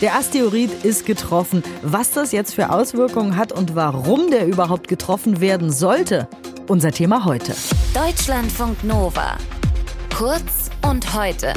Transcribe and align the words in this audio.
Der 0.00 0.14
Asteroid 0.14 0.70
ist 0.82 1.04
getroffen. 1.04 1.62
Was 1.82 2.12
das 2.12 2.32
jetzt 2.32 2.54
für 2.54 2.70
Auswirkungen 2.70 3.36
hat 3.36 3.52
und 3.52 3.74
warum 3.74 4.30
der 4.30 4.46
überhaupt 4.46 4.88
getroffen 4.88 5.42
werden 5.42 5.70
sollte, 5.70 6.26
unser 6.68 6.90
Thema 6.90 7.26
heute. 7.26 7.54
Deutschlandfunk 7.92 8.82
Nova. 8.82 9.36
Kurz 10.16 10.70
und 10.88 11.14
heute. 11.14 11.52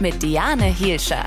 Mit 0.00 0.22
Diane 0.22 0.64
Hielscher. 0.64 1.26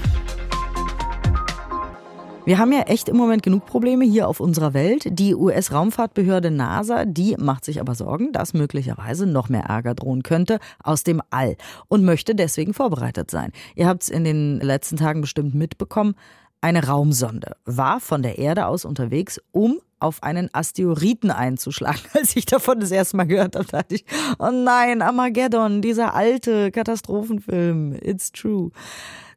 Wir 2.48 2.58
haben 2.58 2.72
ja 2.72 2.84
echt 2.84 3.10
im 3.10 3.18
Moment 3.18 3.44
genug 3.44 3.66
Probleme 3.66 4.06
hier 4.06 4.28
auf 4.28 4.40
unserer 4.40 4.74
Welt. 4.74 5.20
Die 5.20 5.36
US-Raumfahrtbehörde 5.36 6.50
NASA, 6.50 7.04
die 7.06 7.36
macht 7.38 7.66
sich 7.66 7.82
aber 7.82 7.94
Sorgen, 7.94 8.32
dass 8.32 8.54
möglicherweise 8.54 9.28
noch 9.28 9.50
mehr 9.50 9.66
Ärger 9.66 9.94
drohen 9.94 10.24
könnte 10.24 10.60
aus 10.82 11.04
dem 11.04 11.22
All 11.30 11.58
und 11.90 12.06
möchte 12.06 12.34
deswegen 12.34 12.74
vorbereitet 12.74 13.30
sein. 13.30 13.52
Ihr 13.76 13.86
habt 13.86 14.04
es 14.04 14.10
in 14.10 14.24
den 14.24 14.60
letzten 14.62 14.96
Tagen 14.96 15.22
bestimmt 15.22 15.54
mitbekommen. 15.56 16.16
Eine 16.62 16.88
Raumsonde 16.88 17.56
war 17.66 18.00
von 18.00 18.24
der 18.24 18.40
Erde 18.40 18.66
aus 18.66 18.84
unterwegs, 18.84 19.40
um 19.52 19.80
auf 20.00 20.24
einen 20.24 20.50
Asteroiden 20.54 21.32
einzuschlagen. 21.32 22.02
Als 22.14 22.36
ich 22.36 22.46
davon 22.46 22.80
das 22.80 22.92
erste 22.92 23.18
Mal 23.18 23.26
gehört 23.26 23.56
habe, 23.56 23.66
dachte 23.66 23.96
ich, 23.96 24.06
oh 24.40 24.52
nein, 24.52 25.02
Armageddon, 25.02 25.82
dieser 25.82 26.14
alte 26.14 26.72
Katastrophenfilm, 26.72 27.94
it's 28.02 28.32
true. 28.32 28.72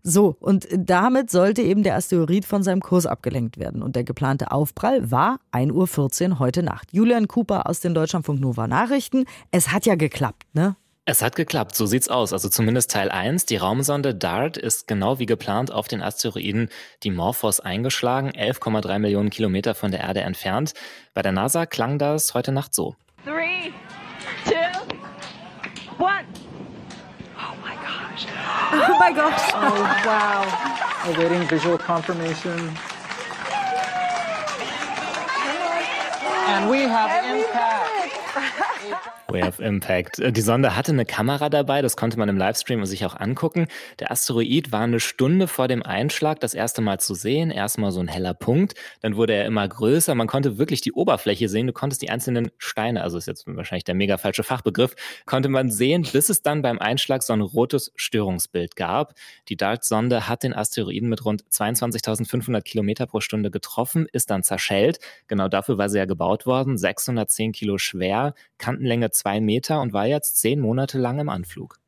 So, 0.03 0.37
und 0.41 0.67
damit 0.75 1.31
sollte 1.31 1.61
eben 1.61 1.83
der 1.83 1.97
Asteroid 1.97 2.47
von 2.47 2.63
seinem 2.63 2.81
Kurs 2.81 3.05
abgelenkt 3.05 3.59
werden. 3.59 3.83
Und 3.83 3.97
der 3.97 4.05
geplante 4.05 4.51
Aufprall 4.51 5.11
war 5.11 5.41
1.14 5.53 6.31
Uhr 6.31 6.39
heute 6.39 6.63
Nacht. 6.63 6.93
Julian 6.93 7.29
Cooper 7.29 7.69
aus 7.69 7.81
den 7.81 7.93
Deutschlandfunk 7.93 8.41
Nova 8.41 8.67
Nachrichten. 8.67 9.27
Es 9.51 9.73
hat 9.73 9.85
ja 9.85 9.97
geklappt, 9.97 10.47
ne? 10.55 10.75
Es 11.07 11.23
hat 11.23 11.35
geklappt, 11.35 11.75
so 11.75 11.87
sieht's 11.87 12.09
aus. 12.09 12.33
Also 12.33 12.49
zumindest 12.49 12.91
Teil 12.91 13.11
1. 13.11 13.47
Die 13.47 13.57
Raumsonde 13.57 14.15
DART 14.15 14.57
ist 14.57 14.87
genau 14.87 15.19
wie 15.19 15.27
geplant 15.27 15.73
auf 15.73 15.89
den 15.89 16.03
Asteroiden 16.03 16.69
Dimorphos 17.03 17.59
eingeschlagen, 17.59 18.31
11,3 18.31 18.99
Millionen 18.99 19.31
Kilometer 19.31 19.75
von 19.75 19.91
der 19.91 20.01
Erde 20.01 20.21
entfernt. 20.21 20.75
Bei 21.15 21.23
der 21.23 21.33
NASA 21.33 21.67
klang 21.67 21.99
das 21.99 22.35
heute 22.35 22.53
Nacht 22.53 22.75
so. 22.75 22.95
Three, 23.25 23.73
two, 24.45 24.55
one. 25.99 26.25
Oh 27.37 27.57
my 27.65 27.75
gosh. 27.75 28.27
Oh 28.73 28.99
my 28.99 29.13
gosh. 29.13 29.41
Oh 29.55 29.87
wow. 30.05 30.47
Awaiting 31.15 31.49
visual 31.49 31.79
confirmation. 31.79 32.77
And 36.47 36.71
we 36.71 36.83
have 36.83 37.11
impact. 37.25 37.80
We 39.33 39.43
have 39.45 39.63
Impact. 39.63 40.19
Äh, 40.19 40.33
die 40.33 40.41
Sonde 40.41 40.77
hatte 40.77 40.93
eine 40.93 41.05
Kamera 41.05 41.49
dabei, 41.49 41.83
das 41.83 41.97
konnte 41.97 42.19
man 42.19 42.29
im 42.29 42.37
Livestream 42.37 42.85
sich 42.85 43.05
auch 43.05 43.15
angucken. 43.15 43.67
Der 43.99 44.11
Asteroid 44.11 44.73
war 44.73 44.81
eine 44.81 45.01
Stunde 45.01 45.47
vor 45.47 45.69
dem 45.69 45.83
Einschlag 45.83 46.41
das 46.41 46.55
erste 46.55 46.81
Mal 46.81 46.99
zu 46.99 47.15
sehen. 47.15 47.51
Erstmal 47.51 47.93
so 47.93 48.01
ein 48.01 48.09
heller 48.09 48.35
Punkt, 48.35 48.75
dann 49.03 49.17
wurde 49.17 49.35
er 49.35 49.47
immer 49.47 49.67
größer. 49.67 50.15
Man 50.15 50.27
konnte 50.27 50.59
wirklich 50.59 50.81
die 50.81 50.93
Oberfläche 50.93 51.49
sehen. 51.49 51.67
Du 51.67 51.73
konntest 51.73 52.03
die 52.03 52.11
einzelnen 52.11 52.51
Steine, 52.59 53.03
also 53.03 53.19
ist 53.19 53.27
jetzt 53.27 53.47
wahrscheinlich 53.47 53.85
der 53.85 53.95
mega 53.95 54.19
falsche 54.19 54.43
Fachbegriff, 54.43 54.95
konnte 55.27 55.49
man 55.49 55.71
sehen, 55.71 56.07
bis 56.13 56.29
es 56.29 56.43
dann 56.43 56.63
beim 56.63 56.79
Einschlag 56.79 57.23
so 57.23 57.33
ein 57.33 57.41
rotes 57.41 57.93
Störungsbild 57.97 58.77
gab. 58.77 59.15
Die 59.49 59.57
DART-Sonde 59.57 60.29
hat 60.29 60.43
den 60.43 60.55
Asteroiden 60.55 61.09
mit 61.09 61.25
rund 61.25 61.45
22.500 61.45 62.63
Kilometer 62.63 63.07
pro 63.07 63.21
Stunde 63.21 63.51
getroffen, 63.51 64.07
ist 64.13 64.31
dann 64.31 64.43
zerschellt. 64.43 64.99
Genau 65.29 65.49
dafür 65.49 65.79
war 65.79 65.89
sie 65.89 65.99
ja 65.99 66.05
gebaut 66.05 66.47
worden. 66.47 66.79
610 66.79 67.53
Kilo 67.53 67.79
schwer, 67.79 68.20
Kantenlänge 68.59 69.11
zwei 69.11 69.41
Meter 69.41 69.81
und 69.81 69.93
war 69.93 70.07
jetzt 70.07 70.39
zehn 70.39 70.61
Monate 70.61 70.99
lang 70.99 71.19
im 71.19 71.29
Anflug. 71.29 71.79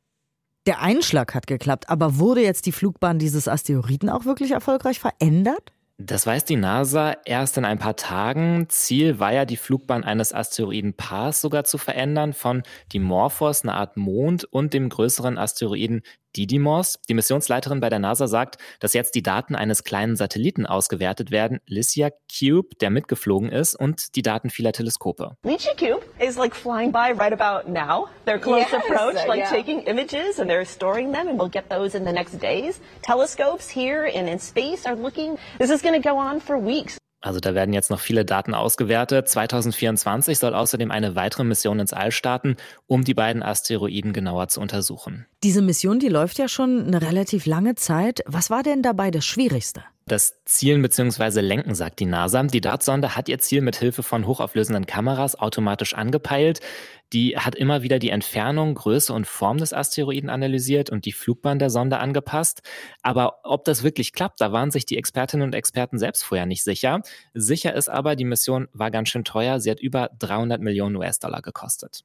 Der 0.65 0.81
Einschlag 0.81 1.35
hat 1.35 1.45
geklappt, 1.47 1.89
aber 1.89 2.19
wurde 2.19 2.41
jetzt 2.41 2.65
die 2.65 2.71
Flugbahn 2.71 3.19
dieses 3.19 3.47
Asteroiden 3.47 4.09
auch 4.09 4.25
wirklich 4.25 4.51
erfolgreich 4.51 4.99
verändert? 4.99 5.73
Das 5.97 6.25
weiß 6.25 6.45
die 6.45 6.55
NASA 6.55 7.15
erst 7.25 7.57
in 7.57 7.65
ein 7.65 7.77
paar 7.77 7.95
Tagen. 7.95 8.65
Ziel 8.69 9.19
war 9.19 9.31
ja, 9.31 9.45
die 9.45 9.57
Flugbahn 9.57 10.03
eines 10.03 10.33
Asteroidenpaars 10.33 11.39
sogar 11.39 11.65
zu 11.65 11.77
verändern 11.77 12.33
von 12.33 12.63
Dimorphos, 12.91 13.63
eine 13.63 13.75
Art 13.75 13.95
Mond, 13.95 14.43
und 14.45 14.73
dem 14.73 14.89
größeren 14.89 15.37
Asteroiden 15.37 16.01
Didymos. 16.35 16.99
Die 17.09 17.13
Missionsleiterin 17.13 17.79
bei 17.79 17.89
der 17.89 17.99
NASA 17.99 18.27
sagt, 18.27 18.57
dass 18.79 18.93
jetzt 18.93 19.15
die 19.15 19.23
Daten 19.23 19.55
eines 19.55 19.83
kleinen 19.83 20.15
Satelliten 20.15 20.65
ausgewertet 20.65 21.31
werden, 21.31 21.59
Lycia 21.67 22.09
Cube, 22.31 22.75
der 22.81 22.89
mitgeflogen 22.89 23.49
ist, 23.49 23.75
und 23.75 24.15
die 24.15 24.21
Daten 24.21 24.49
vieler 24.49 24.73
Teleskope. 24.73 25.37
Lycia 25.43 25.73
Cube 25.73 26.03
is 26.19 26.37
like 26.37 26.55
flying 26.55 26.91
by 26.91 27.11
right 27.11 27.33
about 27.33 27.69
now. 27.69 28.07
They're 28.25 28.39
close 28.39 28.65
yes, 28.71 28.73
approach, 28.73 29.15
like 29.27 29.39
yeah. 29.39 29.49
taking 29.49 29.81
images 29.81 30.39
and 30.39 30.49
they're 30.49 30.65
storing 30.65 31.11
them 31.11 31.27
and 31.27 31.39
we'll 31.39 31.51
get 31.51 31.69
those 31.69 31.95
in 31.95 32.05
the 32.05 32.13
next 32.13 32.39
days. 32.39 32.79
Telescopes 33.01 33.69
here 33.69 34.05
and 34.05 34.27
in 34.27 34.39
space 34.39 34.85
are 34.85 34.95
looking. 34.95 35.37
This 35.59 35.69
is 35.69 35.81
going 35.81 35.99
to 35.99 36.09
go 36.09 36.17
on 36.17 36.39
for 36.39 36.57
weeks. 36.57 36.97
Also 37.23 37.39
da 37.39 37.55
werden 37.55 37.73
jetzt 37.73 37.89
noch 37.89 38.01
viele 38.01 38.25
Daten 38.25 38.53
ausgewertet. 38.53 39.29
2024 39.29 40.37
soll 40.37 40.53
außerdem 40.53 40.91
eine 40.91 41.15
weitere 41.15 41.45
Mission 41.45 41.79
ins 41.79 41.93
All 41.93 42.11
starten, 42.11 42.57
um 42.85 43.05
die 43.05 43.13
beiden 43.13 43.41
Asteroiden 43.41 44.11
genauer 44.11 44.49
zu 44.49 44.59
untersuchen. 44.59 45.25
Diese 45.41 45.61
Mission, 45.61 45.99
die 45.99 46.09
läuft 46.09 46.37
ja 46.37 46.49
schon 46.49 46.85
eine 46.85 47.01
relativ 47.01 47.45
lange 47.45 47.75
Zeit. 47.75 48.23
Was 48.25 48.49
war 48.49 48.61
denn 48.61 48.81
dabei 48.81 49.09
das 49.09 49.25
Schwierigste? 49.25 49.83
Das 50.05 50.43
Zielen 50.43 50.81
bzw. 50.81 51.39
Lenken, 51.39 51.75
sagt 51.75 51.99
die 52.01 52.05
NASA. 52.05 52.43
Die 52.43 52.59
Dartsonde 52.59 53.15
hat 53.15 53.29
ihr 53.29 53.39
Ziel 53.39 53.61
mit 53.61 53.77
Hilfe 53.77 54.03
von 54.03 54.27
hochauflösenden 54.27 54.85
Kameras 54.85 55.39
automatisch 55.39 55.93
angepeilt. 55.93 56.59
Die 57.13 57.37
hat 57.37 57.55
immer 57.55 57.83
wieder 57.83 57.99
die 57.99 58.09
Entfernung, 58.09 58.75
Größe 58.75 59.13
und 59.13 59.27
Form 59.27 59.59
des 59.59 59.71
Asteroiden 59.71 60.29
analysiert 60.29 60.89
und 60.89 61.05
die 61.05 61.13
Flugbahn 61.13 61.57
der 61.57 61.69
Sonde 61.69 61.99
angepasst. 61.99 62.63
Aber 63.01 63.39
ob 63.43 63.63
das 63.63 63.83
wirklich 63.83 64.11
klappt, 64.11 64.41
da 64.41 64.51
waren 64.51 64.71
sich 64.71 64.85
die 64.85 64.97
Expertinnen 64.97 65.47
und 65.47 65.55
Experten 65.55 65.97
selbst 65.97 66.23
vorher 66.23 66.47
nicht 66.47 66.63
sicher. 66.63 67.01
Sicher 67.33 67.73
ist 67.73 67.87
aber, 67.87 68.17
die 68.17 68.25
Mission 68.25 68.67
war 68.73 68.91
ganz 68.91 69.07
schön 69.09 69.23
teuer. 69.23 69.61
Sie 69.61 69.71
hat 69.71 69.79
über 69.79 70.09
300 70.19 70.59
Millionen 70.59 70.97
US-Dollar 70.97 71.41
gekostet. 71.41 72.03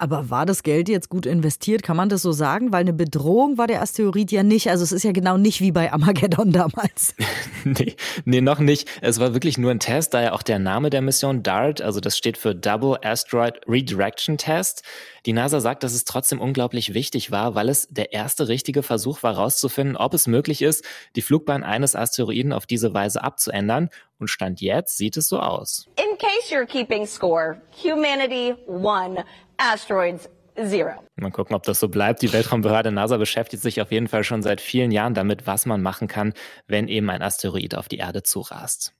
Aber 0.00 0.30
war 0.30 0.46
das 0.46 0.62
Geld 0.62 0.88
jetzt 0.88 1.10
gut 1.10 1.26
investiert? 1.26 1.82
Kann 1.82 1.94
man 1.94 2.08
das 2.08 2.22
so 2.22 2.32
sagen? 2.32 2.72
Weil 2.72 2.80
eine 2.80 2.94
Bedrohung 2.94 3.58
war 3.58 3.66
der 3.66 3.82
Asteroid 3.82 4.32
ja 4.32 4.42
nicht. 4.42 4.70
Also 4.70 4.82
es 4.82 4.92
ist 4.92 5.02
ja 5.02 5.12
genau 5.12 5.36
nicht 5.36 5.60
wie 5.60 5.72
bei 5.72 5.92
Armageddon 5.92 6.52
damals. 6.52 7.14
nee, 7.64 7.96
nee, 8.24 8.40
noch 8.40 8.60
nicht. 8.60 8.88
Es 9.02 9.20
war 9.20 9.34
wirklich 9.34 9.58
nur 9.58 9.70
ein 9.70 9.78
Test, 9.78 10.14
daher 10.14 10.34
auch 10.34 10.42
der 10.42 10.58
Name 10.58 10.88
der 10.88 11.02
Mission 11.02 11.42
DART, 11.42 11.82
also 11.82 12.00
das 12.00 12.16
steht 12.16 12.38
für 12.38 12.54
Double 12.54 12.96
Asteroid 13.02 13.60
Redirection 13.68 14.38
Test. 14.38 14.84
Die 15.26 15.34
NASA 15.34 15.60
sagt, 15.60 15.82
dass 15.82 15.92
es 15.92 16.06
trotzdem 16.06 16.40
unglaublich 16.40 16.94
wichtig 16.94 17.30
war, 17.30 17.54
weil 17.54 17.68
es 17.68 17.86
der 17.90 18.14
erste 18.14 18.48
richtige 18.48 18.82
Versuch 18.82 19.22
war, 19.22 19.34
herauszufinden, 19.34 19.98
ob 19.98 20.14
es 20.14 20.26
möglich 20.26 20.62
ist, 20.62 20.82
die 21.14 21.20
Flugbahn 21.20 21.62
eines 21.62 21.94
Asteroiden 21.94 22.54
auf 22.54 22.64
diese 22.64 22.94
Weise 22.94 23.22
abzuändern. 23.22 23.90
Und 24.18 24.28
Stand 24.28 24.60
jetzt 24.60 24.96
sieht 24.96 25.16
es 25.18 25.28
so 25.28 25.40
aus. 25.40 25.88
Case 26.20 26.50
you're 26.50 26.66
keeping 26.66 27.06
score, 27.06 27.56
humanity 27.70 28.54
won 28.66 29.24
asteroids 29.58 30.28
zero. 30.54 31.02
Mal 31.16 31.30
gucken, 31.30 31.56
ob 31.56 31.62
das 31.62 31.80
so 31.80 31.88
bleibt. 31.88 32.20
Die 32.20 32.30
Weltraumbehörde 32.30 32.92
NASA 32.92 33.16
beschäftigt 33.16 33.62
sich 33.62 33.80
auf 33.80 33.90
jeden 33.90 34.06
Fall 34.06 34.22
schon 34.22 34.42
seit 34.42 34.60
vielen 34.60 34.90
Jahren 34.90 35.14
damit, 35.14 35.46
was 35.46 35.64
man 35.64 35.80
machen 35.80 36.08
kann, 36.08 36.34
wenn 36.66 36.88
eben 36.88 37.08
ein 37.08 37.22
Asteroid 37.22 37.74
auf 37.74 37.88
die 37.88 37.96
Erde 37.96 38.22
zurast. 38.22 38.92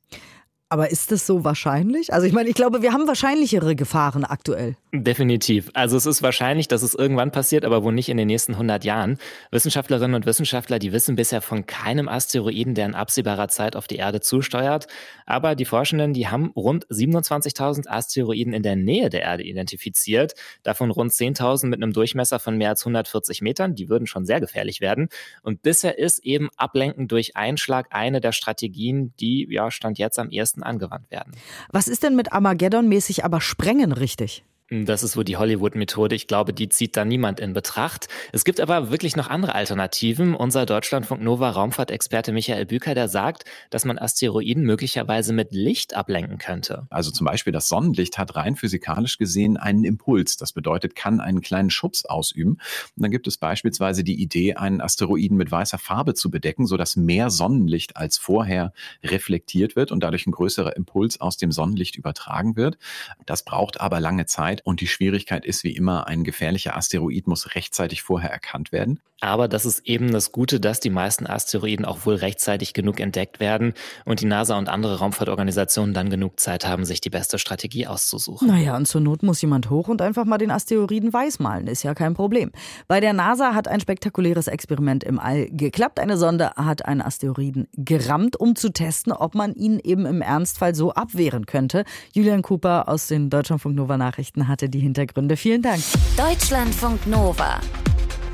Aber 0.72 0.92
ist 0.92 1.10
das 1.10 1.26
so 1.26 1.42
wahrscheinlich? 1.42 2.12
Also 2.12 2.28
ich 2.28 2.32
meine, 2.32 2.48
ich 2.48 2.54
glaube, 2.54 2.80
wir 2.80 2.92
haben 2.92 3.08
wahrscheinlichere 3.08 3.74
Gefahren 3.74 4.24
aktuell. 4.24 4.76
Definitiv. 4.92 5.68
Also 5.74 5.96
es 5.96 6.06
ist 6.06 6.22
wahrscheinlich, 6.22 6.68
dass 6.68 6.82
es 6.82 6.94
irgendwann 6.94 7.32
passiert, 7.32 7.64
aber 7.64 7.82
wohl 7.82 7.92
nicht 7.92 8.08
in 8.08 8.16
den 8.16 8.28
nächsten 8.28 8.52
100 8.52 8.84
Jahren. 8.84 9.18
Wissenschaftlerinnen 9.50 10.14
und 10.14 10.26
Wissenschaftler, 10.26 10.78
die 10.78 10.92
wissen 10.92 11.16
bisher 11.16 11.42
von 11.42 11.66
keinem 11.66 12.08
Asteroiden, 12.08 12.76
der 12.76 12.86
in 12.86 12.94
absehbarer 12.94 13.48
Zeit 13.48 13.74
auf 13.74 13.88
die 13.88 13.96
Erde 13.96 14.20
zusteuert. 14.20 14.86
Aber 15.26 15.56
die 15.56 15.64
Forschenden, 15.64 16.12
die 16.12 16.28
haben 16.28 16.52
rund 16.54 16.86
27.000 16.86 17.88
Asteroiden 17.88 18.52
in 18.52 18.62
der 18.62 18.76
Nähe 18.76 19.10
der 19.10 19.22
Erde 19.22 19.42
identifiziert. 19.42 20.34
Davon 20.62 20.92
rund 20.92 21.10
10.000 21.10 21.66
mit 21.66 21.82
einem 21.82 21.92
Durchmesser 21.92 22.38
von 22.38 22.56
mehr 22.56 22.68
als 22.68 22.82
140 22.82 23.42
Metern. 23.42 23.74
Die 23.74 23.88
würden 23.88 24.06
schon 24.06 24.24
sehr 24.24 24.40
gefährlich 24.40 24.80
werden. 24.80 25.08
Und 25.42 25.62
bisher 25.62 25.98
ist 25.98 26.20
eben 26.20 26.48
Ablenken 26.56 27.08
durch 27.08 27.36
Einschlag 27.36 27.88
eine 27.90 28.20
der 28.20 28.30
Strategien, 28.30 29.12
die 29.18 29.48
ja 29.50 29.72
Stand 29.72 29.98
jetzt 29.98 30.20
am 30.20 30.30
ersten 30.30 30.59
angewandt 30.62 31.10
werden. 31.10 31.32
Was 31.70 31.88
ist 31.88 32.02
denn 32.02 32.16
mit 32.16 32.32
Armageddon-mäßig 32.32 33.24
aber 33.24 33.40
Sprengen 33.40 33.92
richtig? 33.92 34.44
Das 34.72 35.02
ist 35.02 35.16
wohl 35.16 35.24
die 35.24 35.36
Hollywood-Methode. 35.36 36.14
Ich 36.14 36.28
glaube, 36.28 36.52
die 36.52 36.68
zieht 36.68 36.96
da 36.96 37.04
niemand 37.04 37.40
in 37.40 37.54
Betracht. 37.54 38.06
Es 38.30 38.44
gibt 38.44 38.60
aber 38.60 38.92
wirklich 38.92 39.16
noch 39.16 39.28
andere 39.28 39.56
Alternativen. 39.56 40.32
Unser 40.32 40.64
Deutschlandfunk 40.64 41.20
Nova 41.20 41.50
Raumfahrtexperte 41.50 42.30
Michael 42.30 42.66
Büker, 42.66 42.94
der 42.94 43.08
sagt, 43.08 43.46
dass 43.70 43.84
man 43.84 43.98
Asteroiden 43.98 44.62
möglicherweise 44.62 45.32
mit 45.32 45.50
Licht 45.50 45.96
ablenken 45.96 46.38
könnte. 46.38 46.86
Also 46.88 47.10
zum 47.10 47.24
Beispiel 47.24 47.52
das 47.52 47.68
Sonnenlicht 47.68 48.16
hat 48.16 48.36
rein 48.36 48.54
physikalisch 48.54 49.18
gesehen 49.18 49.56
einen 49.56 49.82
Impuls. 49.82 50.36
Das 50.36 50.52
bedeutet, 50.52 50.94
kann 50.94 51.18
einen 51.18 51.40
kleinen 51.40 51.70
Schubs 51.70 52.04
ausüben. 52.04 52.52
Und 52.52 53.02
dann 53.02 53.10
gibt 53.10 53.26
es 53.26 53.38
beispielsweise 53.38 54.04
die 54.04 54.22
Idee, 54.22 54.54
einen 54.54 54.80
Asteroiden 54.80 55.36
mit 55.36 55.50
weißer 55.50 55.78
Farbe 55.78 56.14
zu 56.14 56.30
bedecken, 56.30 56.68
sodass 56.68 56.94
mehr 56.94 57.30
Sonnenlicht 57.30 57.96
als 57.96 58.18
vorher 58.18 58.72
reflektiert 59.02 59.74
wird 59.74 59.90
und 59.90 60.04
dadurch 60.04 60.28
ein 60.28 60.32
größerer 60.32 60.76
Impuls 60.76 61.20
aus 61.20 61.38
dem 61.38 61.50
Sonnenlicht 61.50 61.96
übertragen 61.96 62.54
wird. 62.54 62.78
Das 63.26 63.44
braucht 63.44 63.80
aber 63.80 63.98
lange 63.98 64.26
Zeit 64.26 64.59
Und 64.64 64.80
die 64.80 64.86
Schwierigkeit 64.86 65.44
ist 65.44 65.64
wie 65.64 65.74
immer, 65.74 66.06
ein 66.06 66.24
gefährlicher 66.24 66.76
Asteroid 66.76 67.26
muss 67.26 67.54
rechtzeitig 67.54 68.02
vorher 68.02 68.30
erkannt 68.30 68.72
werden. 68.72 69.00
Aber 69.20 69.48
das 69.48 69.66
ist 69.66 69.86
eben 69.86 70.12
das 70.12 70.32
Gute, 70.32 70.60
dass 70.60 70.80
die 70.80 70.90
meisten 70.90 71.26
Asteroiden 71.26 71.84
auch 71.84 72.06
wohl 72.06 72.14
rechtzeitig 72.14 72.72
genug 72.72 73.00
entdeckt 73.00 73.38
werden 73.38 73.74
und 74.04 74.20
die 74.20 74.26
NASA 74.26 74.56
und 74.56 74.68
andere 74.68 74.98
Raumfahrtorganisationen 74.98 75.94
dann 75.94 76.10
genug 76.10 76.40
Zeit 76.40 76.66
haben, 76.66 76.84
sich 76.84 77.00
die 77.00 77.10
beste 77.10 77.38
Strategie 77.38 77.86
auszusuchen. 77.86 78.48
Naja, 78.48 78.76
und 78.76 78.86
zur 78.86 79.00
Not 79.00 79.22
muss 79.22 79.42
jemand 79.42 79.68
hoch 79.70 79.88
und 79.88 80.00
einfach 80.00 80.24
mal 80.24 80.38
den 80.38 80.50
Asteroiden 80.50 81.12
weiß 81.12 81.38
malen. 81.38 81.66
Ist 81.66 81.82
ja 81.82 81.94
kein 81.94 82.14
Problem. 82.14 82.50
Bei 82.88 83.00
der 83.00 83.12
NASA 83.12 83.54
hat 83.54 83.68
ein 83.68 83.80
spektakuläres 83.80 84.46
Experiment 84.46 85.04
im 85.04 85.18
All 85.18 85.50
geklappt. 85.50 86.00
Eine 86.00 86.16
Sonde 86.16 86.52
hat 86.56 86.86
einen 86.86 87.02
Asteroiden 87.02 87.68
gerammt, 87.76 88.38
um 88.40 88.56
zu 88.56 88.72
testen, 88.72 89.12
ob 89.12 89.34
man 89.34 89.54
ihn 89.54 89.78
eben 89.78 90.06
im 90.06 90.22
Ernstfall 90.22 90.74
so 90.74 90.92
abwehren 90.92 91.46
könnte. 91.46 91.84
Julian 92.14 92.42
Cooper 92.42 92.88
aus 92.88 93.06
den 93.06 93.28
Deutschlandfunk 93.28 93.76
Nova 93.76 93.98
Nachrichten 93.98 94.48
hatte 94.48 94.68
die 94.68 94.80
Hintergründe. 94.80 95.36
Vielen 95.36 95.62
Dank. 95.62 95.82
Deutschlandfunk 96.16 97.06
Nova. 97.06 97.60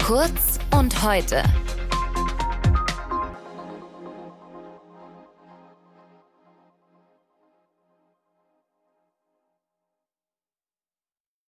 Kurz 0.07 0.61
und 0.71 1.03
heute. 1.03 1.43